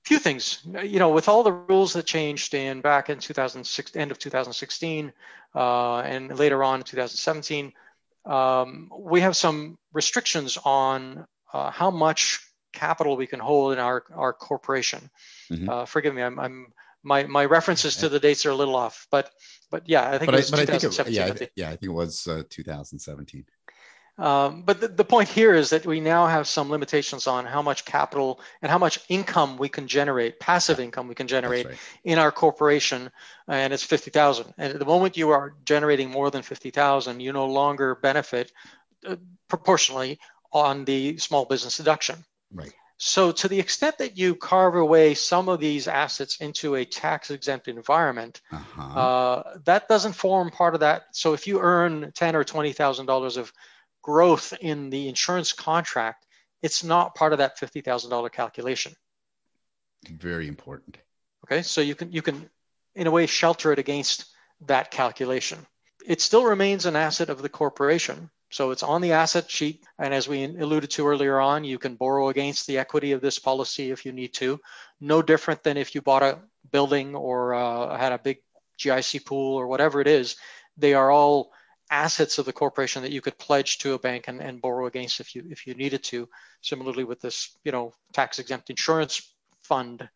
[0.03, 4.11] Few things, you know, with all the rules that changed in back in 2006, end
[4.11, 5.11] of 2016,
[5.55, 7.73] uh, and later on in 2017,
[8.25, 12.39] um, we have some restrictions on uh, how much
[12.73, 15.09] capital we can hold in our, our corporation.
[15.51, 15.69] Mhm.
[15.69, 16.67] Uh, forgive me, I'm, I'm
[17.03, 19.29] my, my references to the dates are a little off, but
[19.71, 21.13] but yeah, I think But it I, was I think it, 2017.
[21.15, 21.39] yeah, I I think.
[21.39, 23.45] thi- yeah, I think it was uh, 2017.
[24.17, 27.61] Um, but the, the point here is that we now have some limitations on how
[27.61, 31.77] much capital and how much income we can generate, passive income we can generate right.
[32.05, 33.11] in our corporation,
[33.47, 34.53] and it's 50,000.
[34.57, 38.53] And at the moment you are generating more than 50,000, you no longer benefit
[39.05, 39.17] uh,
[39.49, 40.17] proportionally
[40.53, 42.23] on the small business deduction.
[42.53, 42.73] Right.
[42.97, 47.29] So to the extent that you carve away some of these assets into a tax
[47.29, 48.99] exempt environment, Uh-huh.
[48.99, 51.07] uh, that doesn't form part of that.
[51.11, 53.51] So if you earn ten or twenty thousand dollars of
[54.05, 56.27] growth in the insurance contract,
[56.61, 58.93] it's not part of that fifty thousand dollar calculation.
[60.07, 60.99] Very important.
[61.43, 62.47] Okay, so you can you can
[62.93, 64.25] in a way shelter it against
[64.67, 65.57] that calculation.
[66.05, 68.29] It still remains an asset of the corporation.
[68.51, 69.83] So it's on the asset sheet.
[69.97, 73.39] And as we alluded to earlier on, you can borrow against the equity of this
[73.39, 74.59] policy if you need to.
[75.01, 76.39] No different than if you bought a
[76.71, 78.37] building or uh, had a big
[78.77, 80.35] GIC pool or whatever it is.
[80.77, 81.51] They are all
[81.89, 85.19] assets of the corporation that you could pledge to a bank and, and borrow against
[85.19, 86.27] if you if you needed to.
[86.61, 89.33] Similarly with this, you know, tax exempt insurance
[89.63, 90.07] fund.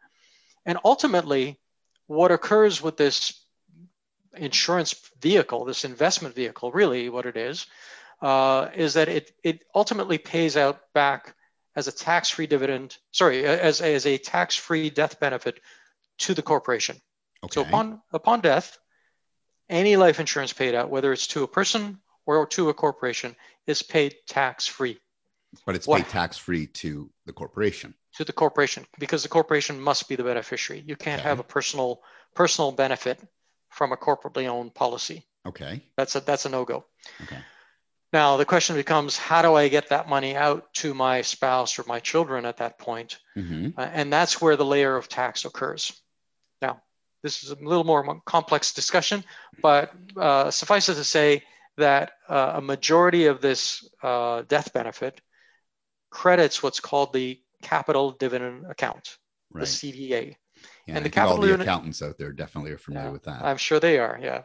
[0.66, 1.60] And ultimately,
[2.08, 3.46] what occurs with this
[4.36, 7.66] insurance vehicle, this investment vehicle, really what it is,
[8.22, 11.36] uh, is that it, it ultimately pays out back
[11.76, 15.60] as a tax-free dividend, sorry, as, as a tax-free death benefit
[16.18, 16.98] to the corporation.
[17.44, 17.54] Okay.
[17.54, 18.78] So upon upon death,
[19.70, 23.36] any life insurance paid out, whether it's to a person or to a corporation,
[23.68, 25.00] is paid tax-free
[25.66, 27.94] but it's what- paid tax free to the corporation.
[28.14, 30.84] to the corporation because the corporation must be the beneficiary.
[30.86, 31.30] You can't Okay.
[31.30, 32.02] have a personal
[32.36, 33.20] personal benefit
[33.70, 35.28] from a corporately owned policy.
[35.48, 35.82] Okay.
[35.98, 36.86] That's a that's a no-go.
[37.24, 37.40] Okay.
[38.14, 41.84] Now, the question becomes how do I get that money out to my spouse or
[41.88, 43.18] my children at that point?
[43.38, 43.80] Mm-hmm.
[43.80, 46.00] Uh, and that's where the layer of tax occurs.
[47.24, 49.24] This is a little more complex discussion,
[49.62, 51.44] but uh, suffice it to say
[51.78, 55.22] that uh, a majority of this uh, death benefit
[56.10, 59.18] credits what's called the capital dividend account,
[59.52, 59.62] Right.
[59.62, 60.36] the CDA.
[60.86, 63.44] Yeah, and the think all the accountants out there definitely are familiar Yeah, with that.
[63.44, 64.44] I'm sure they are, yeah.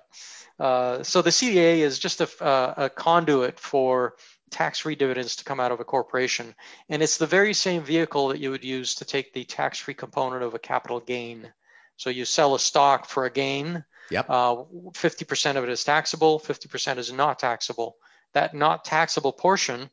[0.58, 4.14] Uh, so the CDA is just a, uh, a conduit for
[4.50, 6.54] tax-free dividends to come out of a corporation.
[6.88, 10.42] And it's the very same vehicle that you would use to take the tax-free component
[10.42, 11.52] of a capital gain.
[11.96, 13.84] So you sell a stock for a gain.
[14.10, 14.26] Yep.
[14.28, 14.56] Uh,
[14.92, 17.96] 50% of it is taxable, 50% is not taxable.
[18.32, 19.88] That not taxable portion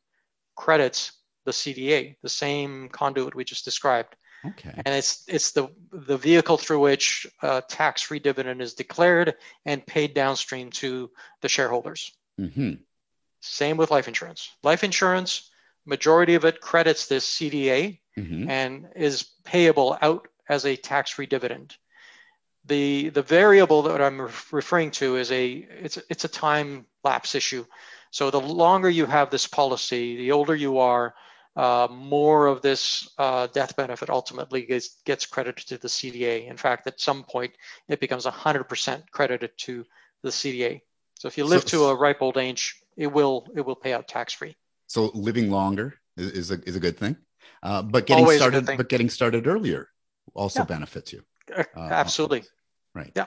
[0.56, 1.14] credits
[1.46, 4.74] the CDA, the same conduit we just described okay.
[4.86, 9.36] and it's it's the the vehicle through which uh, tax-free dividend is declared
[9.66, 11.10] and paid downstream to
[11.42, 12.12] the shareholders.
[12.38, 12.74] hmm
[13.42, 14.50] Same with life insurance.
[14.64, 15.50] Life insurance,
[15.86, 21.76] majority of it credits this CDA hmm and is payable out as a tax-free dividend.
[22.66, 27.66] The the variable that I'm referring to is a it's it's a time lapse issue.
[28.12, 31.16] So the longer you have this policy, the older you are,
[31.56, 36.50] uh, more of this uh, death benefit ultimately gets, gets credited to the CDA.
[36.50, 37.54] In fact, at some point,
[37.88, 39.86] it becomes 100% credited to
[40.24, 40.82] the CDA.
[41.20, 43.94] So if you live So- to a ripe old age, it will it will pay
[43.94, 44.56] out tax free.
[44.88, 47.16] So living longer is, is a is a good thing,
[47.64, 49.88] uh, but getting Always started but getting started earlier
[50.34, 50.66] also Yeah.
[50.66, 51.24] benefits you.
[51.56, 52.44] Uh, Uh, Absolutely.
[52.94, 53.12] Right.
[53.16, 53.26] Yeah.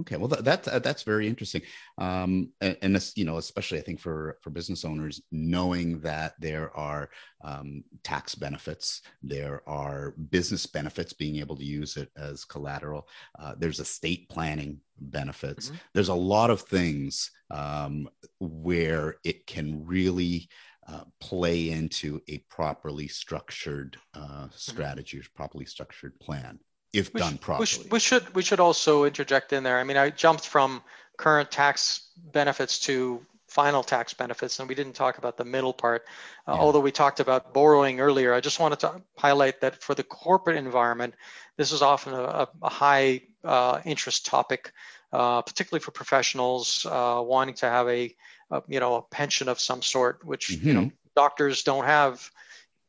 [0.00, 0.16] Okay.
[0.18, 1.62] Well, that, that uh, that's very interesting.
[1.96, 6.34] Um, and, and this, you know, especially I think for for business owners, knowing that
[6.38, 7.08] there are
[7.42, 13.08] um, tax benefits, there are business benefits, being able to use it as collateral.
[13.38, 15.70] Uh, there's estate planning benefits.
[15.70, 15.76] Mhm.
[15.94, 20.48] There's a lot of things um, where it can really
[20.88, 26.60] uh, play into a properly structured uh, strategy, or properly structured plan,
[26.96, 27.60] if We done properly.
[27.60, 29.78] We, sh- we should we should also interject in there.
[29.78, 30.82] I mean, I jumped from
[31.16, 36.04] current tax benefits to final tax benefits, and we didn't talk about the middle part.
[36.46, 36.60] Uh, Yeah.
[36.60, 40.56] Although we talked about borrowing earlier, I just wanted to highlight that for the corporate
[40.56, 41.14] environment,
[41.56, 44.72] this is often a, a, high uh, interest topic,
[45.12, 48.14] uh, particularly for professionals uh, wanting to have a,
[48.50, 52.30] a you know a pension of some sort, which you know doctors don't have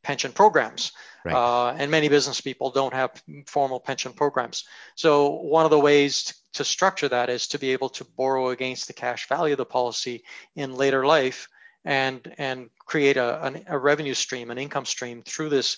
[0.08, 0.92] pension programs.
[1.22, 1.34] Right.
[1.34, 4.64] Uh, and many business people don't have formal pension programs.
[4.94, 5.10] So
[5.56, 8.86] one of the ways to, to structure that is to be able to borrow against
[8.86, 10.24] the cash value of the policy
[10.56, 11.46] in later life
[11.84, 15.76] and and create a, an, a revenue stream, an income stream through this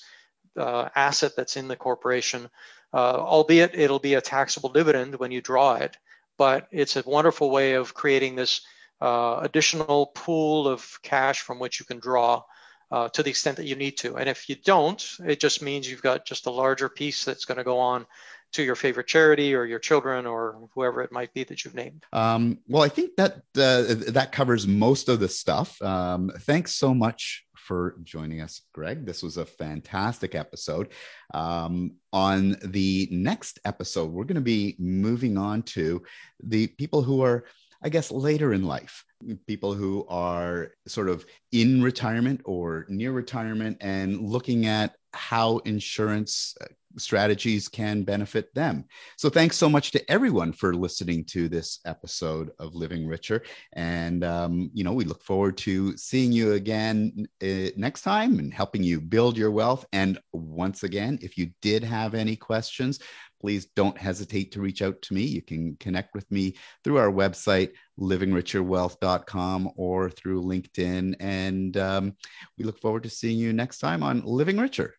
[0.57, 2.49] uh, asset that's in the corporation.
[2.93, 5.97] Uh, albeit it'll be a taxable dividend when you draw it,
[6.39, 8.63] but it's a wonderful way of creating this
[9.01, 12.43] uh, additional pool of cash from which you can draw
[12.91, 14.17] uh, to the extent that you need to.
[14.17, 17.59] And if you don't, it just means you've got just a larger piece that's going
[17.59, 18.07] to go on
[18.53, 22.05] to your favorite charity or your children or whoever it might be that you've named.
[22.13, 25.81] Um, well, I think that uh, that covers most of the stuff.
[25.83, 29.07] Um, thanks so much for joining us, Greg.
[29.07, 30.89] This was a fantastic episode.
[31.33, 36.03] Um, on the next episode, we're going to be moving on to
[36.43, 37.45] the people who are,
[37.83, 39.05] I guess, later in life.
[39.47, 46.55] People who are sort of in retirement or near retirement and looking at how insurance
[46.61, 46.67] uh,
[46.99, 48.85] strategies can benefit them.
[49.17, 53.43] So, thanks so much to everyone for listening to this episode of Living Richer.
[53.75, 58.53] And, um, you know, we look forward to seeing you again uh, next time and
[58.53, 59.85] helping you build your wealth.
[59.93, 63.01] And once again, if you did have any questions,
[63.41, 65.23] please don't hesitate to reach out to me.
[65.23, 71.17] You can connect with me through our website, livingricherwealth.com, or through LinkedIn.
[71.21, 72.17] And um,
[72.59, 74.95] we look forward to seeing you next time on Living Richer.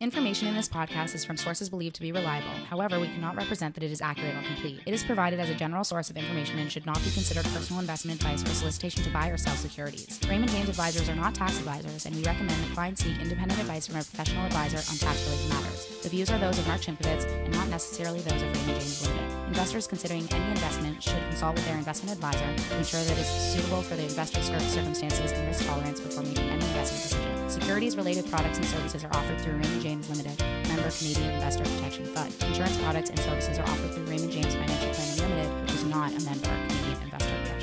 [0.00, 2.52] Information in this podcast is from sources believed to be reliable.
[2.70, 4.80] However, we cannot represent that it is accurate or complete.
[4.86, 7.80] It is provided as a general source of information and should not be considered personal
[7.80, 10.20] investment advice or solicitation to buy or sell securities.
[10.28, 13.88] Raymond James advisors are not tax advisors, and we recommend that clients seek independent advice
[13.88, 16.00] from a professional advisor on tax-related matters.
[16.04, 19.48] The views are those of Mark Shimkovitz and not necessarily those of Raymond James Limited.
[19.48, 23.26] Investors considering any investment should consult with their investment advisor to ensure that it is
[23.26, 27.50] suitable for the investor's circumstances and risk tolerance before making any investment decision.
[27.50, 32.04] Securities related products and services are offered through Raymond James Limited, member Canadian Investor Protection
[32.04, 32.34] Fund.
[32.42, 36.10] Insurance products and services are offered through Raymond James Financial Planning Limited, which is not
[36.10, 37.57] a member of Canadian Investor Protection.